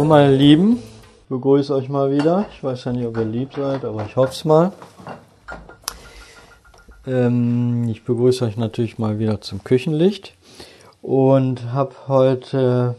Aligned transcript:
Hallo 0.00 0.08
meine 0.08 0.34
Lieben, 0.34 0.82
begrüße 1.28 1.74
euch 1.74 1.90
mal 1.90 2.10
wieder. 2.10 2.46
Ich 2.54 2.64
weiß 2.64 2.84
ja 2.84 2.92
nicht, 2.94 3.06
ob 3.06 3.18
ihr 3.18 3.26
lieb 3.26 3.52
seid, 3.54 3.84
aber 3.84 4.06
ich 4.06 4.16
hoffe 4.16 4.32
es 4.32 4.46
mal. 4.46 4.72
Ähm, 7.06 7.86
ich 7.86 8.02
begrüße 8.02 8.46
euch 8.46 8.56
natürlich 8.56 8.98
mal 8.98 9.18
wieder 9.18 9.42
zum 9.42 9.62
Küchenlicht 9.62 10.32
und 11.02 11.74
habe 11.74 11.94
heute 12.08 12.94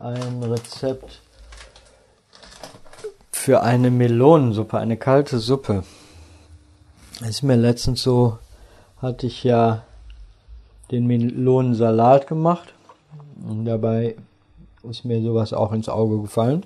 ein 0.00 0.42
Rezept 0.42 1.20
für 3.30 3.62
eine 3.62 3.92
Melonensuppe, 3.92 4.76
eine 4.76 4.96
kalte 4.96 5.38
Suppe. 5.38 5.84
Es 7.20 7.28
ist 7.28 7.42
mir 7.44 7.54
letztens 7.54 8.02
so, 8.02 8.38
hatte 9.00 9.28
ich 9.28 9.44
ja 9.44 9.84
den 10.90 11.06
Melonensalat 11.06 12.26
gemacht 12.26 12.74
und 13.48 13.66
dabei 13.66 14.16
ist 14.88 15.04
mir 15.04 15.22
sowas 15.22 15.52
auch 15.52 15.72
ins 15.72 15.88
Auge 15.88 16.20
gefallen. 16.20 16.64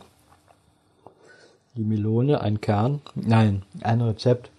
Die 1.75 1.85
Melone, 1.85 2.41
ein 2.41 2.61
Kern, 2.61 3.01
nein, 3.15 3.63
ein 3.83 4.01
Rezept 4.01 4.51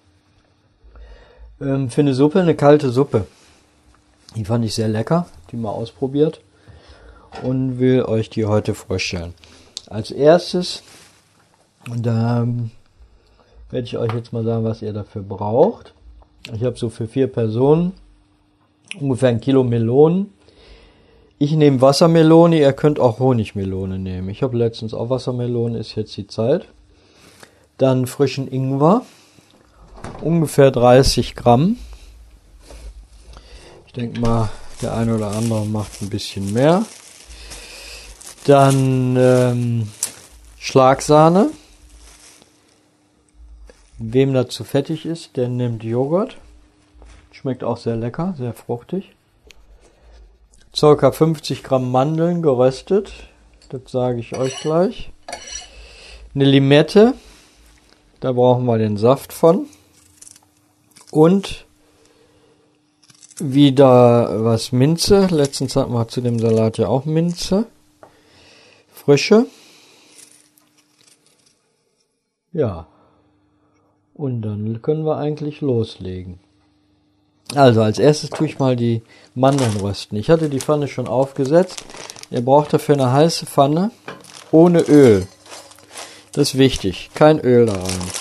ähm, 1.62 1.90
für 1.90 2.02
eine 2.02 2.14
Suppe, 2.14 2.40
eine 2.40 2.56
kalte 2.56 2.90
Suppe. 2.90 3.28
Die 4.36 4.46
fand 4.46 4.64
ich 4.64 4.76
sehr 4.76 4.88
lecker, 4.88 5.28
die 5.52 5.58
mal 5.58 5.72
ausprobiert 5.72 6.42
und 7.44 7.80
will 7.80 8.04
euch 8.04 8.30
die 8.30 8.46
heute 8.46 8.74
vorstellen. 8.74 9.34
Als 9.88 10.12
erstes, 10.12 10.84
und 11.90 12.06
da 12.06 12.44
ähm, 12.44 12.72
werde 13.72 13.86
ich 13.86 13.98
euch 13.98 14.14
jetzt 14.14 14.34
mal 14.34 14.44
sagen, 14.44 14.64
was 14.64 14.82
ihr 14.82 14.94
dafür 14.94 15.24
braucht. 15.24 15.94
Ich 16.54 16.64
habe 16.64 16.78
so 16.78 16.90
für 16.90 17.08
vier 17.08 17.28
Personen 17.28 17.94
ungefähr 19.00 19.30
ein 19.30 19.42
Kilo 19.42 19.64
Melonen. 19.64 20.34
Ich 21.42 21.54
nehme 21.54 21.80
Wassermelone, 21.80 22.60
ihr 22.60 22.74
könnt 22.74 23.00
auch 23.00 23.20
Honigmelone 23.20 23.98
nehmen. 23.98 24.28
Ich 24.28 24.44
habe 24.44 24.58
letztens 24.58 24.94
auch 24.94 25.10
Wassermelone, 25.10 25.80
ist 25.80 25.96
jetzt 25.96 26.18
die 26.18 26.28
Zeit. 26.28 26.68
Dann 27.78 28.08
frischen 28.08 28.52
Ingwer, 28.52 29.04
ungefähr 30.20 30.70
30 30.70 31.38
Gramm. 31.38 31.78
Ich 33.88 33.94
denke 33.94 34.20
mal, 34.20 34.50
der 34.82 34.96
eine 34.96 35.16
oder 35.16 35.32
andere 35.32 35.66
macht 35.66 36.02
ein 36.02 36.10
bisschen 36.10 36.52
mehr. 36.52 36.84
Dann 38.44 39.16
ähm, 39.18 39.90
Schlagsahne. 40.58 41.52
Wem 43.98 44.34
das 44.34 44.50
zu 44.50 44.66
fettig 44.66 45.06
ist, 45.06 45.38
der 45.38 45.48
nimmt 45.48 45.86
Joghurt. 45.86 46.36
Schmeckt 47.32 47.64
auch 47.64 47.78
sehr 47.78 47.96
lecker, 47.96 48.36
sehr 48.38 48.54
fruchtig. 48.54 49.14
Circa 50.76 51.12
50 51.12 51.64
Gramm 51.64 51.92
Mandeln 51.92 52.42
geröstet. 52.42 53.12
Das 53.70 53.82
sage 53.88 54.20
ich 54.20 54.36
euch 54.36 54.60
gleich. 54.62 55.12
Eine 56.36 56.46
Limette. 56.46 57.16
Da 58.20 58.34
brauchen 58.34 58.66
wir 58.66 58.78
den 58.78 58.98
Saft 58.98 59.34
von. 59.34 59.66
Und 61.12 61.66
wieder 63.40 64.44
was 64.44 64.72
Minze. 64.72 65.28
Letztens 65.28 65.76
hatten 65.76 65.94
wir 65.94 66.08
zu 66.08 66.22
dem 66.22 66.40
Salat 66.40 66.78
ja 66.78 66.88
auch 66.88 67.06
Minze. 67.06 67.66
Frische. 68.92 69.48
Ja. 72.54 72.88
Und 74.14 74.42
dann 74.42 74.82
können 74.82 75.06
wir 75.06 75.18
eigentlich 75.18 75.62
loslegen. 75.62 76.40
Also 77.56 77.82
als 77.82 77.98
erstes 77.98 78.30
tue 78.30 78.48
ich 78.48 78.60
mal 78.60 78.76
die 78.76 79.02
Mandeln 79.34 79.78
rösten. 79.78 80.18
Ich 80.18 80.30
hatte 80.30 80.50
die 80.50 80.60
Pfanne 80.60 80.88
schon 80.88 81.08
aufgesetzt. 81.08 81.84
Ihr 82.30 82.42
braucht 82.42 82.74
dafür 82.74 82.96
eine 82.96 83.12
heiße 83.12 83.46
Pfanne 83.48 83.92
ohne 84.52 84.82
Öl. 84.82 85.28
Das 86.34 86.50
ist 86.50 86.58
wichtig. 86.58 87.10
Kein 87.16 87.40
Öl 87.40 87.66
da 87.66 87.74
rein. 87.74 88.12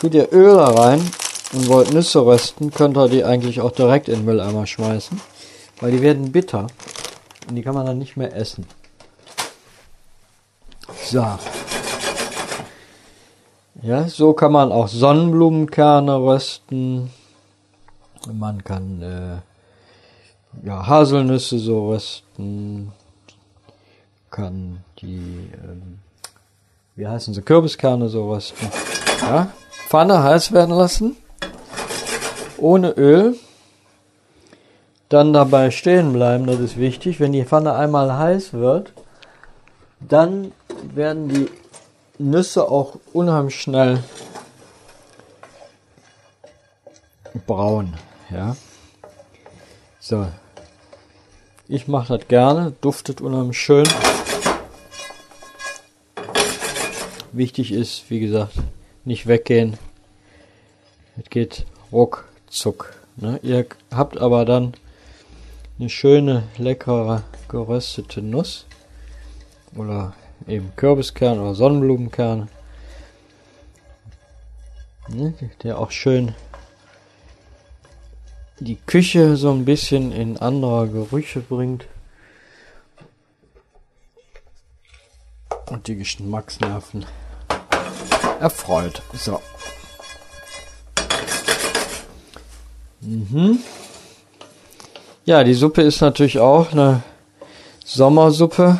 Tut 0.00 0.14
ihr 0.14 0.32
Öl 0.32 0.56
da 0.56 0.68
rein 0.68 1.00
und 1.52 1.68
wollt 1.68 1.92
Nüsse 1.92 2.24
rösten, 2.24 2.70
könnt 2.70 2.96
ihr 2.96 3.08
die 3.08 3.24
eigentlich 3.24 3.60
auch 3.60 3.70
direkt 3.70 4.08
in 4.08 4.16
den 4.16 4.24
Mülleimer 4.24 4.66
schmeißen. 4.66 5.20
Weil 5.80 5.92
die 5.92 6.02
werden 6.02 6.32
bitter. 6.32 6.66
Und 7.48 7.56
die 7.56 7.62
kann 7.62 7.74
man 7.74 7.86
dann 7.86 7.98
nicht 7.98 8.16
mehr 8.16 8.34
essen. 8.34 8.66
So. 11.04 11.26
Ja, 13.82 14.08
so 14.08 14.32
kann 14.32 14.52
man 14.52 14.70
auch 14.70 14.88
Sonnenblumenkerne 14.88 16.16
rösten. 16.16 17.10
Man 18.30 18.62
kann 18.62 19.02
äh, 19.02 20.66
ja, 20.66 20.86
Haselnüsse 20.86 21.58
so 21.58 21.90
rösten. 21.90 22.92
Kann 24.30 24.84
die, 25.00 25.50
ähm, 25.62 25.98
wie 26.94 27.06
heißen 27.06 27.34
sie, 27.34 27.42
Kürbiskerne 27.42 28.08
so 28.08 28.30
rösten. 28.30 28.68
Ja, 29.22 29.48
Pfanne 29.88 30.22
heiß 30.22 30.52
werden 30.52 30.74
lassen. 30.74 31.16
Ohne 32.58 32.90
Öl. 32.90 33.36
Dann 35.08 35.34
dabei 35.34 35.70
stehen 35.70 36.14
bleiben, 36.14 36.46
das 36.46 36.60
ist 36.60 36.78
wichtig. 36.78 37.20
Wenn 37.20 37.32
die 37.32 37.44
Pfanne 37.44 37.74
einmal 37.74 38.16
heiß 38.16 38.54
wird, 38.54 38.94
dann 40.00 40.52
werden 40.94 41.28
die 41.28 41.50
Nüsse 42.18 42.70
auch 42.70 42.96
unheimlich 43.12 43.60
schnell 43.60 44.02
braun. 47.46 47.94
Ja. 48.32 48.56
So. 50.00 50.26
Ich 51.68 51.86
mache 51.86 52.16
das 52.16 52.28
gerne, 52.28 52.72
duftet 52.80 53.20
unheimlich 53.20 53.58
schön. 53.58 53.86
Wichtig 57.32 57.72
ist, 57.72 58.10
wie 58.10 58.20
gesagt, 58.20 58.54
nicht 59.04 59.26
weggehen. 59.26 59.78
Es 61.18 61.28
geht 61.30 61.66
ruckzuck. 61.90 62.94
Ne? 63.16 63.38
Ihr 63.42 63.66
habt 63.90 64.18
aber 64.18 64.44
dann 64.44 64.74
eine 65.78 65.88
schöne, 65.88 66.44
leckere, 66.58 67.22
geröstete 67.48 68.22
Nuss. 68.22 68.66
Oder 69.76 70.14
eben 70.46 70.72
Kürbiskern 70.76 71.38
oder 71.38 71.54
Sonnenblumenkerne. 71.54 72.48
Ne? 75.08 75.34
Der 75.62 75.78
auch 75.78 75.90
schön 75.90 76.34
die 78.60 78.76
Küche 78.76 79.36
so 79.36 79.50
ein 79.50 79.64
bisschen 79.64 80.12
in 80.12 80.36
anderer 80.38 80.86
Gerüche 80.86 81.40
bringt. 81.40 81.86
Und 85.70 85.86
die 85.86 85.96
Geschmacksnerven 85.96 87.06
erfreut. 88.40 89.02
So. 89.14 89.40
Mhm. 93.00 93.58
Ja, 95.24 95.44
die 95.44 95.54
Suppe 95.54 95.82
ist 95.82 96.00
natürlich 96.00 96.38
auch 96.38 96.72
eine 96.72 97.02
Sommersuppe. 97.84 98.78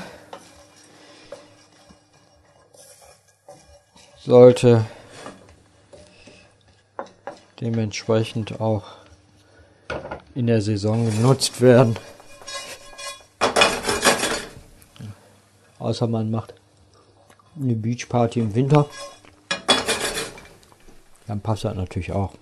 Sollte 4.19 4.85
dementsprechend 7.61 8.61
auch 8.61 9.02
in 10.35 10.47
der 10.47 10.63
Saison 10.63 11.05
genutzt 11.11 11.61
werden. 11.61 11.97
Außer 15.79 16.07
man 16.07 16.31
macht 16.31 16.55
eine 17.61 17.75
Beachparty 17.75 18.41
im 18.41 18.55
Winter. 18.55 18.87
Dann 21.27 21.41
passt 21.41 21.65
das 21.65 21.75
natürlich 21.75 22.13
auch. 22.13 22.33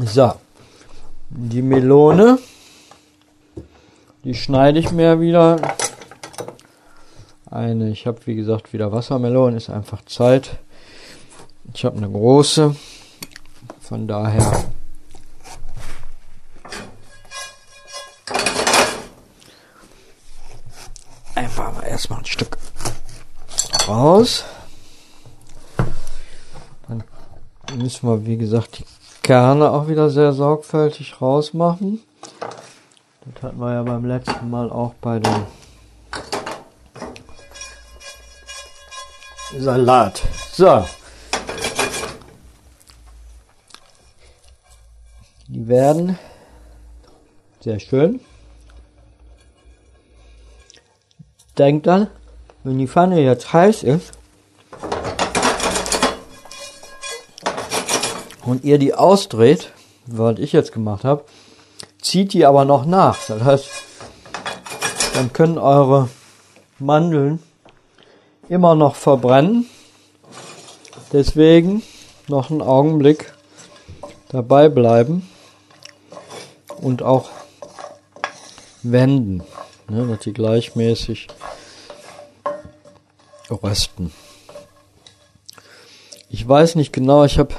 So, 0.00 0.32
die 1.30 1.62
Melone, 1.62 2.38
die 4.24 4.34
schneide 4.34 4.78
ich 4.78 4.90
mir 4.90 5.20
wieder. 5.20 5.56
Eine, 7.50 7.90
ich 7.90 8.06
habe 8.06 8.18
wie 8.26 8.34
gesagt 8.34 8.72
wieder 8.72 8.90
Wassermelone, 8.90 9.56
ist 9.56 9.70
einfach 9.70 10.04
Zeit. 10.06 10.58
Ich 11.72 11.84
habe 11.84 11.96
eine 11.96 12.10
große, 12.10 12.74
von 13.80 14.08
daher 14.08 14.64
einfach 21.34 21.72
mal 21.72 21.84
erstmal 21.84 22.20
ein 22.20 22.26
Stück 22.26 22.58
raus. 24.24 24.44
Dann 26.88 27.78
müssen 27.78 28.08
wir, 28.08 28.26
wie 28.26 28.36
gesagt, 28.36 28.78
die 28.78 28.84
Kerne 29.22 29.70
auch 29.70 29.88
wieder 29.88 30.10
sehr 30.10 30.32
sorgfältig 30.32 31.20
rausmachen. 31.20 32.02
Das 33.34 33.42
hatten 33.42 33.58
wir 33.58 33.72
ja 33.72 33.82
beim 33.82 34.04
letzten 34.04 34.50
Mal 34.50 34.70
auch 34.70 34.94
bei 35.00 35.18
dem 35.18 35.46
Salat. 39.58 40.22
So. 40.52 40.84
Die 45.48 45.68
werden 45.68 46.18
sehr 47.60 47.80
schön 47.80 48.20
denkt 51.58 51.86
dann, 51.86 52.08
wenn 52.64 52.78
die 52.78 52.88
Pfanne 52.88 53.20
jetzt 53.20 53.52
heiß 53.52 53.82
ist 53.82 54.12
und 58.44 58.64
ihr 58.64 58.78
die 58.78 58.94
ausdreht, 58.94 59.70
was 60.06 60.38
ich 60.38 60.52
jetzt 60.52 60.72
gemacht 60.72 61.04
habe, 61.04 61.24
zieht 62.00 62.32
die 62.32 62.46
aber 62.46 62.64
noch 62.64 62.86
nach. 62.86 63.18
Das 63.26 63.44
heißt, 63.44 63.68
dann 65.14 65.32
können 65.32 65.58
eure 65.58 66.08
Mandeln 66.78 67.42
immer 68.48 68.74
noch 68.74 68.96
verbrennen. 68.96 69.66
Deswegen 71.12 71.82
noch 72.28 72.50
einen 72.50 72.62
Augenblick 72.62 73.32
dabei 74.28 74.68
bleiben 74.68 75.28
und 76.78 77.02
auch 77.02 77.28
wenden, 78.82 79.42
ne, 79.88 80.06
dass 80.06 80.20
die 80.20 80.32
gleichmäßig 80.32 81.28
rösten. 83.50 84.12
Ich 86.30 86.46
weiß 86.48 86.74
nicht 86.74 86.92
genau, 86.92 87.24
ich 87.24 87.38
habe 87.38 87.54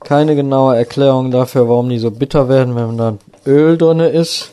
keine 0.00 0.36
genaue 0.36 0.76
Erklärung 0.76 1.30
dafür, 1.30 1.68
warum 1.68 1.88
die 1.88 1.98
so 1.98 2.10
bitter 2.10 2.48
werden, 2.48 2.76
wenn 2.76 2.96
da 2.96 3.16
Öl 3.46 3.78
drin 3.78 4.00
ist. 4.00 4.50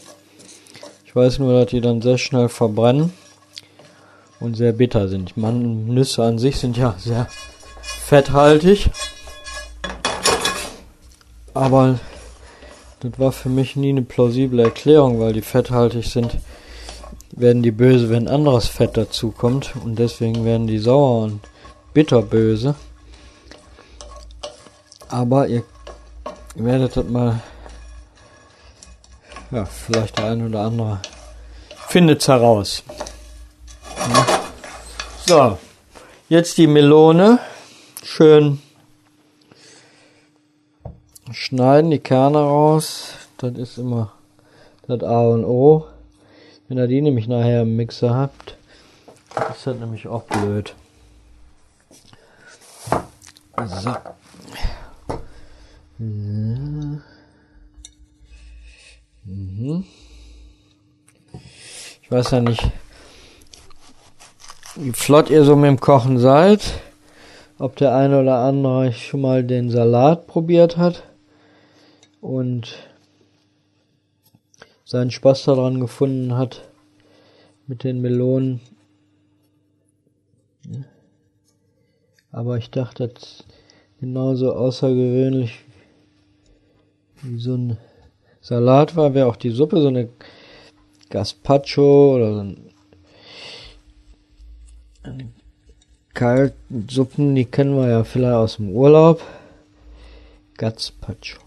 Ich 1.06 1.16
weiß 1.16 1.40
nur, 1.40 1.54
dass 1.54 1.70
die 1.70 1.82
dann 1.82 2.02
sehr 2.02 2.18
schnell 2.18 2.50
verbrennen 2.50 3.14
und 4.40 4.56
sehr 4.56 4.74
bitter 4.74 5.08
sind. 5.08 5.38
Man, 5.38 5.88
Nüsse 5.88 6.24
an 6.24 6.40
sich 6.40 6.58
sind 6.58 6.78
ja 6.78 6.96
sehr 6.98 7.28
fetthaltig. 7.82 8.90
Aber 11.54 12.00
das 13.00 13.18
war 13.18 13.32
für 13.32 13.50
mich 13.50 13.76
nie 13.76 13.90
eine 13.90 14.02
plausible 14.02 14.62
Erklärung, 14.62 15.20
weil 15.20 15.34
die 15.34 15.42
fetthaltig 15.42 16.06
sind, 16.08 16.38
werden 17.32 17.64
die 17.64 17.72
böse, 17.72 18.10
wenn 18.10 18.28
anderes 18.28 18.68
Fett 18.68 18.98
dazu 18.98 19.32
kommt 19.32 19.74
und 19.84 19.98
deswegen 20.00 20.46
werden 20.46 20.68
die 20.68 20.80
sauer 20.80 21.24
und 21.24 21.40
bitterböse. 21.94 22.76
Aber 25.10 25.48
ihr 25.48 25.64
werdet 26.56 26.98
das 26.98 27.06
mal, 27.06 27.42
ja, 29.52 29.66
vielleicht 29.66 30.18
der 30.18 30.26
ein 30.26 30.46
oder 30.46 30.62
andere 30.62 31.00
findet's 31.88 32.28
heraus. 32.28 32.84
So, 35.26 35.58
jetzt 36.28 36.58
die 36.58 36.68
Melone 36.68 37.40
schön 38.04 38.62
schneiden, 41.32 41.92
die 41.92 42.00
Kerne 42.00 42.40
raus. 42.40 43.14
Das 43.38 43.54
ist 43.54 43.78
immer 43.78 44.14
das 44.88 45.04
A 45.04 45.22
und 45.22 45.46
O. 45.46 45.86
Wenn 46.68 46.78
ihr 46.78 46.88
die 46.88 47.02
nämlich 47.02 47.28
nachher 47.28 47.62
im 47.62 47.76
Mixer 47.76 48.16
habt, 48.16 48.58
ist 49.52 49.68
das 49.68 49.78
nämlich 49.78 50.08
auch 50.08 50.24
blöd. 50.24 50.74
So. 53.68 53.96
Mhm. 55.98 57.02
Ich 62.02 62.12
weiß 62.12 62.32
ja 62.32 62.42
nicht, 62.42 62.64
wie 64.76 64.92
flott 64.92 65.30
ihr 65.30 65.44
so 65.44 65.56
mit 65.56 65.68
dem 65.68 65.80
Kochen 65.80 66.18
seid. 66.18 66.62
Ob 67.58 67.76
der 67.78 67.96
eine 67.96 68.20
oder 68.20 68.40
andere 68.40 68.92
schon 68.92 69.22
mal 69.22 69.44
den 69.44 69.70
Salat 69.70 70.28
probiert 70.28 70.78
hat 70.78 71.04
und 72.20 72.76
seinen 74.96 75.12
Spaß 75.12 75.44
daran 75.44 75.82
gefunden 75.82 76.38
hat 76.38 76.62
mit 77.68 77.84
den 77.84 78.00
Melonen. 78.00 78.62
Aber 82.32 82.58
ich 82.58 82.70
dachte, 82.70 83.10
das 83.10 83.44
genauso 84.00 84.54
außergewöhnlich 84.54 85.60
wie 87.24 87.40
so 87.40 87.56
ein 87.56 87.78
Salat 88.40 88.96
war, 88.96 89.14
wäre 89.14 89.28
auch 89.28 89.36
die 89.36 89.50
Suppe, 89.50 89.82
so 89.82 89.90
eine 89.90 90.08
Gazpacho 91.10 92.16
oder 92.16 92.34
so 92.34 92.40
ein 92.40 92.72
kalten 96.14 96.88
Suppen, 96.90 97.36
die 97.36 97.44
kennen 97.44 97.76
wir 97.76 97.90
ja 97.90 98.06
vielleicht 98.06 98.34
aus 98.34 98.56
dem 98.56 98.70
Urlaub. 98.70 99.22
Gazpacho. 100.56 101.42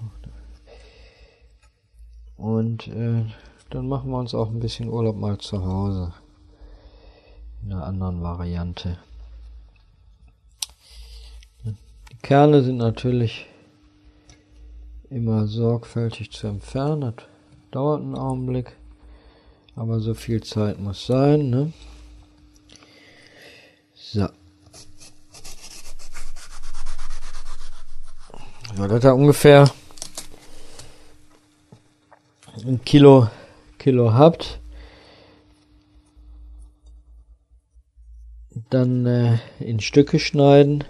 Und 2.39 2.87
äh, 2.87 3.25
dann 3.71 3.89
machen 3.89 4.11
wir 4.11 4.19
uns 4.19 4.33
auch 4.33 4.49
ein 4.49 4.61
bisschen 4.61 4.89
Urlaub 4.89 5.17
mal 5.17 5.39
zu 5.39 5.63
Hause. 5.63 6.15
In 7.63 7.73
einer 7.73 7.85
anderen 7.85 8.23
Variante. 8.23 8.99
Die 11.65 12.17
Kerne 12.23 12.63
sind 12.63 12.77
natürlich 12.77 13.47
immer 15.11 15.49
sorgfältig 15.49 16.31
zu 16.31 16.47
entfernen. 16.47 17.01
Das 17.01 17.27
dauert 17.73 18.03
einen 18.03 18.17
Augenblick. 18.17 18.77
Aber 19.75 20.01
so 20.01 20.15
viel 20.15 20.43
Zeit 20.43 20.79
muss 20.79 21.07
sein, 21.07 21.51
ne? 21.51 21.73
So. 23.95 24.29
Ja, 28.77 28.87
das 28.87 29.05
hat 29.05 29.15
ungefähr 29.15 29.69
ein 32.65 32.85
Kilo, 32.85 33.29
Kilo 33.79 34.13
habt, 34.13 34.61
dann 38.71 39.07
äh, 39.07 39.39
in 39.61 39.81
Stücke 39.81 40.19
schneiden. 40.19 40.85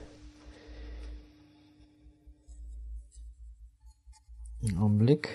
Einen 4.63 4.79
Augenblick. 4.79 5.29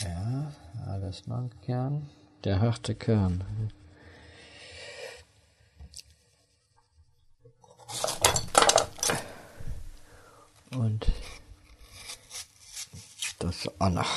Ja, 0.00 0.52
alles 0.86 1.26
ein 1.26 1.50
Kern. 1.62 2.08
Der 2.44 2.60
harte 2.60 2.94
Kern. 2.94 3.42
Und 10.76 11.06
das 13.38 13.68
auch 13.78 13.90
noch. 13.90 14.10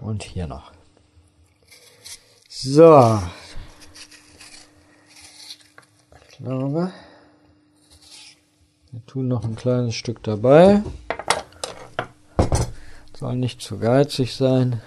Und 0.00 0.22
hier 0.22 0.46
noch. 0.46 0.72
So. 2.48 3.22
Ich 6.30 6.38
glaube, 6.38 6.92
wir 8.90 9.06
tun 9.06 9.28
noch 9.28 9.44
ein 9.44 9.56
kleines 9.56 9.94
Stück 9.94 10.22
dabei. 10.22 10.82
Soll 13.16 13.36
nicht 13.36 13.62
zu 13.62 13.78
geizig 13.78 14.34
sein. 14.34 14.82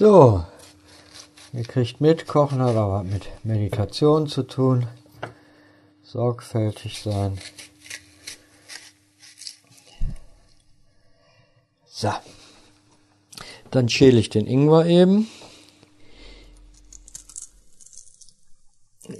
So, 0.00 0.46
ihr 1.52 1.64
kriegt 1.64 2.00
mit, 2.00 2.26
Kochen 2.26 2.62
hat 2.62 2.74
aber 2.74 3.04
mit 3.04 3.28
Meditation 3.44 4.28
zu 4.28 4.44
tun. 4.44 4.86
Sorgfältig 6.02 7.02
sein. 7.02 7.38
So. 11.86 12.14
Dann 13.70 13.90
schäle 13.90 14.18
ich 14.18 14.30
den 14.30 14.46
Ingwer 14.46 14.86
eben. 14.86 15.28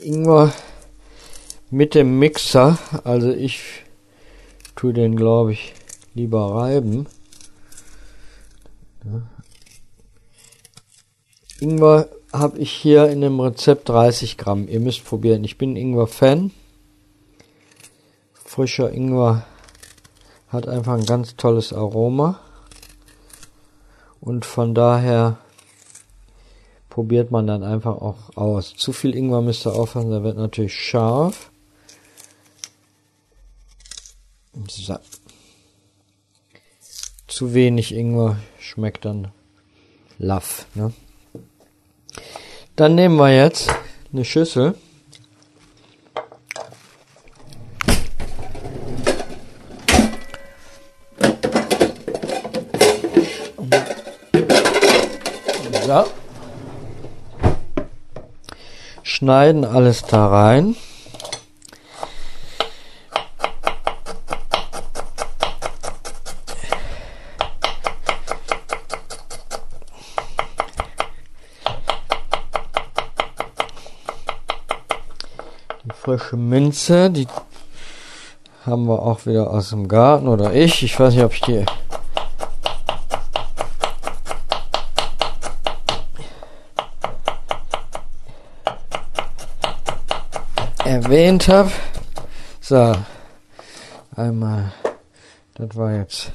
Ingwer 0.01 0.51
mit 1.69 1.95
dem 1.95 2.19
Mixer, 2.19 2.79
also 3.05 3.31
ich 3.31 3.83
tue 4.77 4.95
den 4.95 5.15
glaube 5.15 5.53
ich 5.53 5.75
lieber 6.15 6.55
reiben. 6.55 7.07
Ingwer 11.61 12.09
habe 12.33 12.59
ich 12.59 12.73
hier 12.73 13.09
in 13.09 13.21
dem 13.21 13.38
Rezept 13.38 13.88
30 13.88 14.38
Gramm. 14.38 14.69
Ihr 14.69 14.81
müsst 14.81 15.05
probieren. 15.05 15.45
Ich 15.45 15.59
bin 15.59 15.76
Ingwer-Fan. 15.76 16.52
frischer 18.33 18.93
Ingwer 18.93 19.47
hat 20.49 20.67
einfach 20.67 20.95
ein 20.95 21.07
ganz 21.07 21.37
tolles 21.37 21.73
Aroma. 21.73 22.40
Und 24.21 24.45
von 24.45 24.75
daher 24.75 25.38
probiert 26.88 27.31
man 27.31 27.47
dann 27.47 27.62
einfach 27.62 27.97
auch 27.97 28.37
aus. 28.37 28.75
Zu 28.75 28.93
viel 28.93 29.14
Ingwer 29.14 29.40
müsst 29.40 29.67
ihr 29.67 29.75
aufpassen, 29.75 30.11
der 30.11 30.23
wird 30.23 30.37
natürlich 30.37 30.75
scharf. 30.75 31.50
So. 34.69 34.99
Zu 37.29 37.55
wenig 37.55 37.95
Ingwer 37.95 38.38
schmeckt 38.59 39.05
dann 39.05 39.33
laff. 40.19 40.67
Ne? 40.75 40.93
Dann 42.76 42.95
nehmen 42.95 43.17
wir 43.17 43.35
jetzt 43.35 43.69
eine 44.12 44.25
Schüssel. 44.25 44.75
So. 55.90 56.07
Schneiden 59.02 59.64
alles 59.64 60.02
da 60.02 60.29
rein. 60.29 60.76
Die 75.83 75.90
frische 76.19 76.37
Minze, 76.37 77.09
die 77.11 77.29
haben 78.67 78.87
wir 78.87 79.00
auch 79.00 79.26
wieder 79.26 79.50
aus 79.50 79.71
dem 79.71 79.87
Garten 79.87 80.26
oder 80.26 80.52
ich. 80.52 80.83
Ich 80.83 80.99
weiß 80.99 81.14
nicht, 81.14 81.25
ob 81.25 81.33
ich 81.33 81.40
die 81.43 81.64
erwähnt 90.85 91.47
habe. 91.47 91.71
So, 92.61 92.97
einmal, 94.17 94.73
das 95.55 95.76
war 95.76 95.93
jetzt 95.93 96.33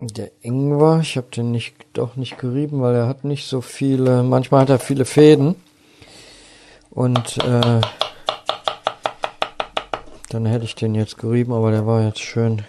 der 0.00 0.32
Ingwer. 0.40 0.98
Ich 1.02 1.16
habe 1.16 1.28
den 1.28 1.52
nicht, 1.52 1.76
doch 1.92 2.16
nicht 2.16 2.36
gerieben, 2.38 2.82
weil 2.82 2.96
er 2.96 3.06
hat 3.06 3.22
nicht 3.22 3.46
so 3.46 3.60
viele, 3.60 4.24
manchmal 4.24 4.62
hat 4.62 4.70
er 4.70 4.80
viele 4.80 5.04
Fäden. 5.04 5.54
Und 6.94 7.38
äh, 7.38 7.80
dann 10.28 10.46
hätte 10.46 10.64
ich 10.64 10.74
den 10.74 10.94
jetzt 10.94 11.18
gerieben, 11.18 11.52
aber 11.52 11.70
der 11.70 11.86
war 11.86 12.02
jetzt 12.02 12.20
schön 12.20 12.64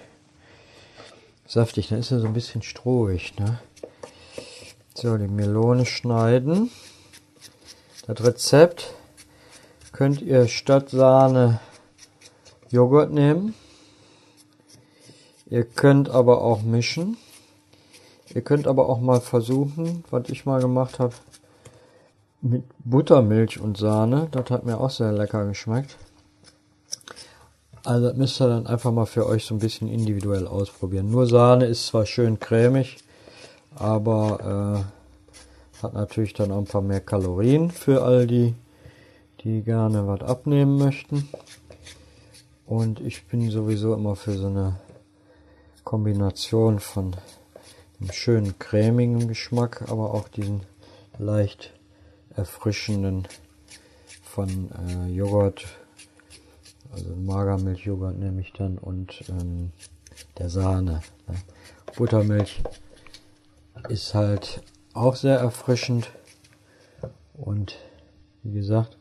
saftig. 1.47 1.89
Dann 1.89 1.99
ist 1.99 2.11
er 2.11 2.19
so 2.19 2.27
ein 2.27 2.33
bisschen 2.33 2.61
strohig. 2.61 3.37
Ne? 3.37 3.59
So, 4.95 5.17
die 5.17 5.27
Melone 5.27 5.85
schneiden. 5.85 6.71
Das 8.07 8.23
Rezept 8.23 8.93
könnt 9.91 10.21
ihr 10.21 10.47
statt 10.47 10.89
Sahne 10.89 11.59
Joghurt 12.69 13.11
nehmen. 13.11 13.53
Ihr 15.47 15.63
könnt 15.63 16.09
aber 16.09 16.41
auch 16.41 16.63
mischen. 16.63 17.17
Ihr 18.33 18.41
könnt 18.41 18.67
aber 18.67 18.89
auch 18.89 18.99
mal 18.99 19.21
versuchen, 19.21 20.03
was 20.09 20.29
ich 20.29 20.45
mal 20.45 20.59
gemacht 20.59 20.99
habe, 20.99 21.13
mit 22.45 22.63
Buttermilch 22.83 23.59
und 23.59 23.77
Sahne. 23.77 24.27
Das 24.31 24.49
hat 24.51 24.65
mir 24.65 24.79
auch 24.79 24.91
sehr 24.91 25.11
lecker 25.11 25.45
geschmeckt. 25.47 25.97
Also 27.83 28.07
das 28.07 28.17
müsst 28.17 28.41
ihr 28.41 28.47
dann 28.47 28.67
einfach 28.67 28.91
mal 28.91 29.05
für 29.05 29.25
euch 29.27 29.45
so 29.45 29.55
ein 29.55 29.59
bisschen 29.59 29.89
individuell 29.89 30.47
ausprobieren. 30.47 31.09
Nur 31.09 31.27
Sahne 31.27 31.65
ist 31.65 31.87
zwar 31.87 32.05
schön 32.05 32.39
cremig, 32.39 32.97
aber 33.75 34.85
äh, 35.79 35.81
hat 35.83 35.93
natürlich 35.93 36.33
dann 36.33 36.51
auch 36.51 36.59
ein 36.59 36.65
paar 36.65 36.81
mehr 36.81 37.01
Kalorien 37.01 37.71
für 37.71 38.03
all 38.03 38.27
die, 38.27 38.55
die 39.43 39.61
gerne 39.61 40.07
was 40.07 40.21
abnehmen 40.21 40.77
möchten. 40.77 41.27
Und 42.65 43.01
ich 43.01 43.25
bin 43.25 43.49
sowieso 43.49 43.93
immer 43.93 44.15
für 44.15 44.33
so 44.33 44.47
eine 44.47 44.79
Kombination 45.83 46.79
von 46.79 47.15
einem 47.99 48.11
schönen 48.11 48.57
cremigen 48.59 49.27
Geschmack, 49.27 49.83
aber 49.89 50.13
auch 50.13 50.27
diesen 50.27 50.61
leicht 51.19 51.74
erfrischenden 52.35 53.27
von 54.23 54.69
äh, 54.71 55.07
Joghurt, 55.11 55.65
also 56.91 57.15
Magermilchjoghurt 57.15 58.17
nehme 58.17 58.41
ich 58.41 58.53
dann 58.53 58.77
und 58.77 59.23
ähm, 59.29 59.71
der 60.37 60.49
Sahne. 60.49 61.01
Ne? 61.27 61.35
Buttermilch 61.95 62.61
ist 63.89 64.13
halt 64.13 64.61
auch 64.93 65.15
sehr 65.15 65.37
erfrischend. 65.37 66.11
Und 67.33 67.77
wie 68.43 68.53
gesagt, 68.53 68.97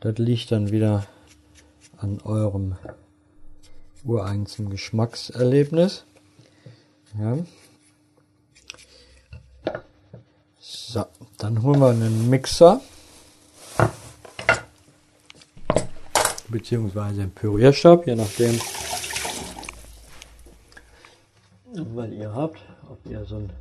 das 0.00 0.18
liegt 0.18 0.52
dann 0.52 0.70
wieder 0.70 1.06
an 1.96 2.20
eurem 2.22 2.76
ureigensten 4.04 4.70
Geschmackserlebnis. 4.70 6.04
Ja. 7.18 7.38
So, 10.68 11.06
dann 11.38 11.62
holen 11.62 11.78
wir 11.78 11.90
einen 11.90 12.28
Mixer. 12.28 12.80
Beziehungsweise 16.48 17.22
einen 17.22 17.30
Pürierstab, 17.30 18.04
je 18.04 18.16
nachdem, 18.16 18.58
was 21.94 22.10
ihr 22.10 22.34
habt. 22.34 22.58
Ob 22.90 22.98
ihr 23.08 23.24
so 23.24 23.36
ein 23.36 23.52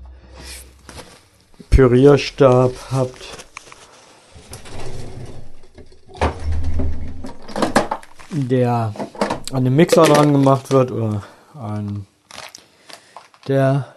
Pürierstab 1.70 2.72
habt. 2.92 3.46
der 8.32 8.94
an 9.54 9.64
den 9.64 9.76
Mixer 9.76 10.04
dran 10.04 10.34
gemacht 10.34 10.70
wird 10.72 10.92
oder 10.92 11.24
ein 11.54 12.06
der 13.48 13.96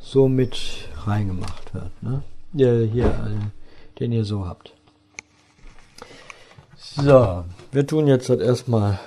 so 0.00 0.28
mit 0.28 0.58
reingemacht 1.06 1.65
wird. 1.76 2.02
Ne? 2.02 2.22
Der 2.52 2.86
hier, 2.86 3.06
äh, 3.06 3.98
den 4.00 4.12
ihr 4.12 4.24
so 4.24 4.46
habt. 4.46 4.72
So, 6.76 7.44
wir 7.72 7.86
tun 7.86 8.06
jetzt 8.06 8.28
das 8.30 8.40
erstmal 8.40 8.98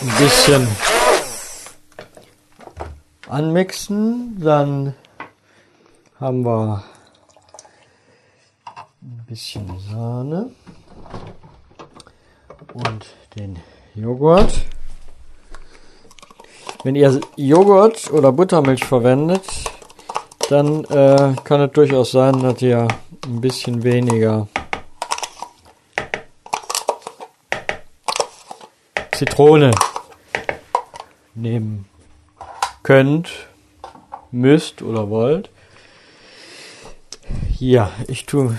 ein 0.00 0.18
bisschen 0.18 0.68
anmixen. 3.28 4.40
Dann 4.40 4.94
haben 6.18 6.44
wir 6.44 6.84
ein 9.02 9.24
bisschen 9.26 9.78
Sahne 9.90 10.52
und 12.72 13.06
den 13.36 13.58
Joghurt. 13.94 14.71
Wenn 16.84 16.96
ihr 16.96 17.20
Joghurt 17.36 18.10
oder 18.12 18.32
Buttermilch 18.32 18.84
verwendet, 18.84 19.42
dann 20.48 20.84
äh, 20.84 21.34
kann 21.44 21.60
es 21.60 21.70
durchaus 21.72 22.10
sein, 22.10 22.42
dass 22.42 22.60
ihr 22.60 22.88
ein 23.24 23.40
bisschen 23.40 23.84
weniger 23.84 24.48
Zitrone 29.12 29.70
nehmen 31.36 31.84
könnt, 32.82 33.30
müsst 34.32 34.82
oder 34.82 35.08
wollt. 35.08 35.50
Ja, 37.60 37.92
ich 38.08 38.26
tue 38.26 38.58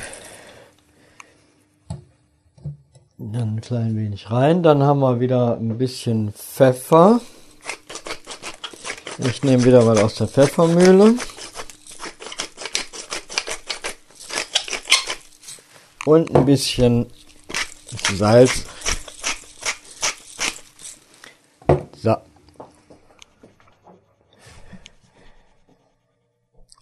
dann 3.18 3.56
ein 3.56 3.62
klein 3.62 3.98
wenig 3.98 4.32
rein. 4.32 4.63
Dann 4.63 4.82
haben 4.82 5.01
wir 5.01 5.20
wieder 5.20 5.58
ein 5.58 5.77
bisschen 5.77 6.32
Pfeffer. 6.32 7.20
Ich 9.20 9.43
nehme 9.43 9.63
wieder 9.63 9.84
mal 9.84 9.98
aus 10.00 10.15
der 10.15 10.27
Pfeffermühle. 10.27 11.15
Und 16.05 16.36
ein 16.36 16.46
bisschen 16.46 17.12
Salz. 18.15 18.63
So. 22.01 22.17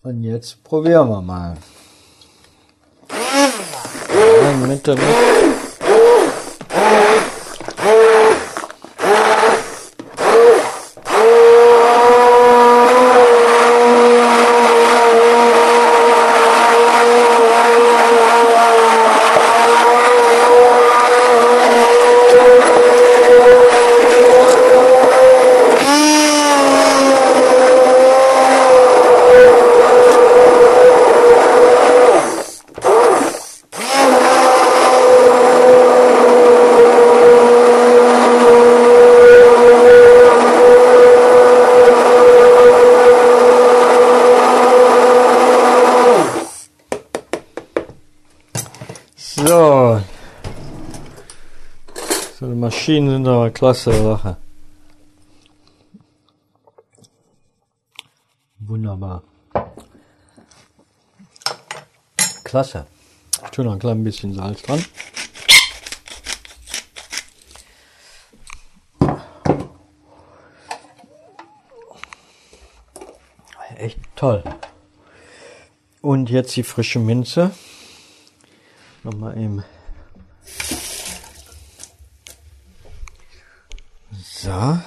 Und 0.03 0.23
jetzt 0.23 0.63
probieren 0.63 1.09
wir 1.09 1.21
mal. 1.21 1.57
Ja, 3.09 4.51
Mitte, 4.53 4.95
Mitte. 4.95 5.31
So 52.41 52.47
die 52.47 52.55
Maschinen 52.81 53.11
sind 53.11 53.27
aber 53.27 53.51
klasse 53.51 53.93
Sache. 53.93 54.37
Wunderbar. 58.57 59.21
Klasse. 62.43 62.87
Ich 63.43 63.49
tue 63.51 63.65
noch 63.65 63.73
ein 63.73 63.79
klein 63.79 64.03
bisschen 64.03 64.33
Salz 64.33 64.63
dran. 64.63 64.83
Echt 73.77 73.99
toll. 74.15 74.43
Und 76.01 76.31
jetzt 76.31 76.55
die 76.55 76.63
frische 76.63 76.97
Minze. 76.97 77.51
Nochmal 79.03 79.37
eben. 79.37 79.63
So. 84.51 84.77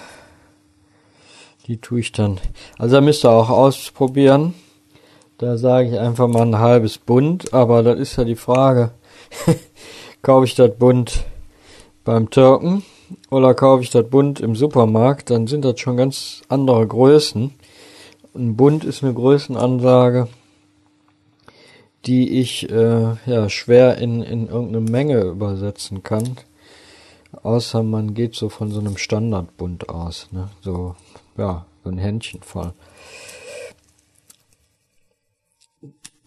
Die 1.66 1.78
tue 1.78 2.00
ich 2.00 2.12
dann. 2.12 2.38
Also 2.78 2.96
da 2.96 3.00
müsst 3.00 3.24
ihr 3.24 3.30
auch 3.30 3.48
ausprobieren. 3.48 4.54
Da 5.38 5.56
sage 5.56 5.88
ich 5.88 5.98
einfach 5.98 6.28
mal 6.28 6.42
ein 6.42 6.58
halbes 6.58 6.98
Bund, 6.98 7.54
aber 7.54 7.82
das 7.82 7.98
ist 7.98 8.16
ja 8.16 8.24
die 8.24 8.36
Frage. 8.36 8.90
kaufe 10.22 10.44
ich 10.44 10.54
das 10.54 10.76
Bund 10.76 11.24
beim 12.04 12.28
Türken 12.28 12.84
oder 13.30 13.54
kaufe 13.54 13.82
ich 13.82 13.90
das 13.90 14.08
Bund 14.08 14.40
im 14.40 14.54
Supermarkt, 14.54 15.30
dann 15.30 15.46
sind 15.46 15.64
das 15.64 15.80
schon 15.80 15.96
ganz 15.96 16.42
andere 16.48 16.86
Größen. 16.86 17.54
Ein 18.34 18.56
Bund 18.56 18.84
ist 18.84 19.02
eine 19.02 19.14
Größenansage, 19.14 20.28
die 22.04 22.40
ich 22.40 22.70
äh, 22.70 23.14
ja 23.26 23.48
schwer 23.48 23.96
in, 23.98 24.22
in 24.22 24.48
irgendeine 24.48 24.80
Menge 24.80 25.22
übersetzen 25.22 26.02
kann. 26.02 26.36
Außer 27.42 27.82
man 27.82 28.14
geht 28.14 28.34
so 28.34 28.48
von 28.48 28.70
so 28.70 28.80
einem 28.80 28.96
Standardbund 28.96 29.88
aus, 29.88 30.28
ne? 30.30 30.50
So, 30.60 30.94
ja, 31.36 31.66
so 31.82 31.90
ein 31.90 31.98
Händchen 31.98 32.42
voll. 32.42 32.72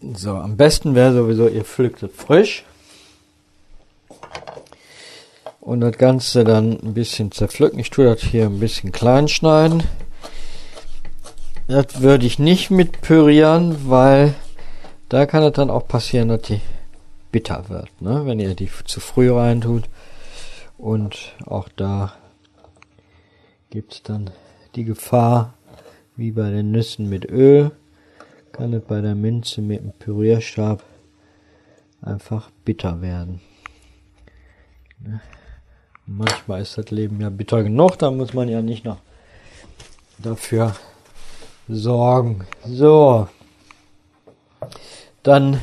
So, 0.00 0.36
am 0.36 0.56
besten 0.56 0.94
wäre 0.94 1.12
sowieso, 1.12 1.48
ihr 1.48 1.64
pflückt 1.64 2.02
es 2.02 2.12
frisch. 2.14 2.64
Und 5.60 5.80
das 5.80 5.98
Ganze 5.98 6.44
dann 6.44 6.78
ein 6.80 6.94
bisschen 6.94 7.32
zerpflücken. 7.32 7.78
Ich 7.78 7.90
tue 7.90 8.04
das 8.04 8.22
hier 8.22 8.46
ein 8.46 8.60
bisschen 8.60 8.92
klein 8.92 9.28
schneiden. 9.28 9.82
Das 11.66 12.00
würde 12.00 12.24
ich 12.24 12.38
nicht 12.38 12.70
mit 12.70 13.02
pürieren, 13.02 13.90
weil 13.90 14.34
da 15.08 15.26
kann 15.26 15.42
es 15.42 15.52
dann 15.52 15.68
auch 15.68 15.86
passieren, 15.86 16.28
dass 16.28 16.42
die 16.42 16.60
bitter 17.30 17.68
wird, 17.68 17.90
ne? 18.00 18.22
wenn 18.24 18.40
ihr 18.40 18.54
die 18.54 18.70
zu 18.84 19.00
früh 19.00 19.30
reintut. 19.30 19.84
Und 20.78 21.34
auch 21.44 21.68
da 21.68 22.12
gibt 23.68 23.92
es 23.94 24.02
dann 24.04 24.30
die 24.76 24.84
Gefahr, 24.84 25.54
wie 26.16 26.30
bei 26.30 26.50
den 26.50 26.70
Nüssen 26.70 27.08
mit 27.08 27.28
Öl, 27.28 27.72
kann 28.52 28.72
es 28.72 28.82
bei 28.84 29.00
der 29.00 29.14
Minze 29.14 29.60
mit 29.60 29.80
dem 29.80 29.92
Pürierstab 29.92 30.82
einfach 32.00 32.50
bitter 32.64 33.02
werden. 33.02 33.40
Ne? 35.00 35.20
Manchmal 36.06 36.62
ist 36.62 36.78
das 36.78 36.90
Leben 36.90 37.20
ja 37.20 37.28
bitter 37.28 37.62
genug, 37.62 37.98
da 37.98 38.10
muss 38.10 38.32
man 38.32 38.48
ja 38.48 38.62
nicht 38.62 38.84
noch 38.84 38.98
dafür 40.18 40.74
sorgen. 41.68 42.46
So. 42.64 43.28
Dann 45.22 45.60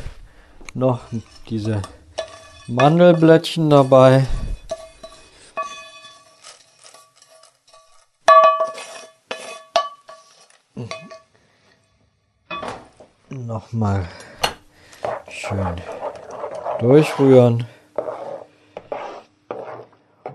noch 0.74 1.02
diese 1.50 1.82
Mandelblättchen 2.68 3.70
dabei. 3.70 4.28
Nochmal 13.56 14.06
schön 15.30 15.76
durchrühren 16.80 17.66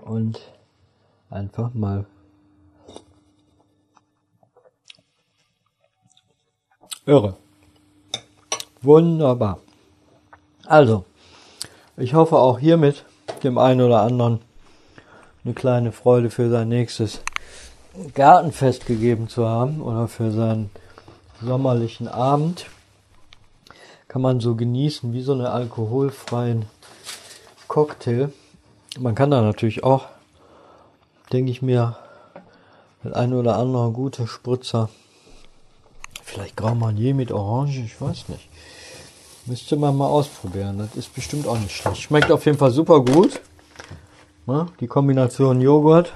und 0.05 0.39
einfach 1.29 1.71
mal 1.75 2.07
irre. 7.05 7.37
Wunderbar. 8.81 9.59
Also, 10.65 11.05
ich 11.97 12.15
hoffe 12.15 12.37
auch 12.37 12.57
hiermit 12.57 13.05
dem 13.43 13.59
einen 13.59 13.81
oder 13.81 14.01
anderen 14.01 14.41
eine 15.45 15.53
kleine 15.53 15.91
Freude 15.91 16.31
für 16.31 16.49
sein 16.49 16.69
nächstes 16.69 17.21
Gartenfest 18.15 18.87
gegeben 18.87 19.27
zu 19.27 19.47
haben 19.47 19.79
oder 19.79 20.07
für 20.07 20.31
seinen 20.31 20.71
sommerlichen 21.39 22.07
Abend. 22.07 22.65
Kann 24.11 24.21
man 24.21 24.41
so 24.41 24.55
genießen 24.55 25.13
wie 25.13 25.21
so 25.21 25.31
einen 25.31 25.45
alkoholfreien 25.45 26.65
Cocktail. 27.69 28.33
Man 28.99 29.15
kann 29.15 29.31
da 29.31 29.41
natürlich 29.41 29.85
auch, 29.85 30.07
denke 31.31 31.49
ich 31.49 31.61
mir, 31.61 31.95
mit 33.03 33.13
ein 33.13 33.33
oder 33.33 33.55
anderen 33.55 33.93
gute 33.93 34.27
Spritzer, 34.27 34.89
vielleicht 36.25 36.57
Grand 36.57 36.81
Marnier 36.81 37.15
mit 37.15 37.31
Orange, 37.31 37.79
ich 37.85 38.01
weiß 38.01 38.27
nicht. 38.27 38.49
Müsste 39.45 39.77
man 39.77 39.95
mal 39.95 40.07
ausprobieren. 40.07 40.77
Das 40.77 40.93
ist 40.97 41.15
bestimmt 41.15 41.47
auch 41.47 41.57
nicht 41.57 41.73
schlecht. 41.73 42.01
Schmeckt 42.01 42.33
auf 42.33 42.45
jeden 42.45 42.57
Fall 42.57 42.71
super 42.71 42.99
gut. 43.05 43.39
Die 44.81 44.87
Kombination 44.87 45.61
Joghurt 45.61 46.11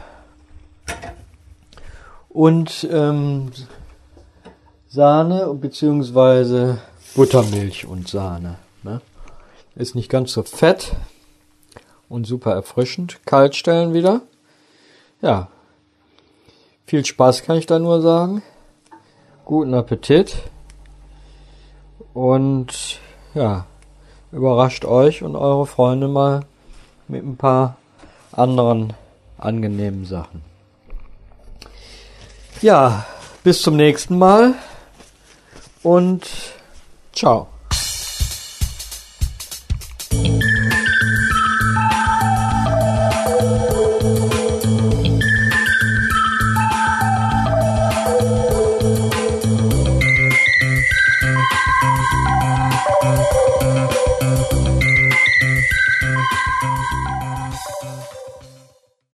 und 2.27 2.85
ähm, 2.91 3.53
Sahne 4.89 5.53
bzw. 5.53 6.75
Buttermilch 7.15 7.85
und 7.85 8.09
Sahne. 8.09 8.57
Ne? 8.83 8.99
Ist 9.75 9.95
nicht 9.95 10.09
ganz 10.09 10.33
so 10.33 10.43
fett 10.43 10.91
und 12.09 12.27
super 12.27 12.51
erfrischend. 12.51 13.25
Kalt 13.25 13.55
stellen 13.55 13.93
wieder. 13.93 14.21
Ja. 15.21 15.47
Viel 16.85 17.05
Spaß 17.05 17.43
kann 17.43 17.57
ich 17.57 17.65
da 17.65 17.79
nur 17.79 18.01
sagen. 18.01 18.43
Guten 19.45 19.73
Appetit. 19.73 20.35
Und 22.13 22.99
ja, 23.33 23.65
überrascht 24.33 24.83
euch 24.83 25.23
und 25.23 25.37
eure 25.37 25.65
Freunde 25.65 26.09
mal 26.09 26.41
mit 27.07 27.23
ein 27.23 27.37
paar 27.37 27.77
anderen 28.33 28.93
angenehmen 29.37 30.05
Sachen. 30.05 30.41
Ja, 32.61 33.05
bis 33.43 33.61
zum 33.61 33.77
nächsten 33.77 34.17
Mal 34.17 34.53
und 35.81 36.29
ciao. 37.15 37.54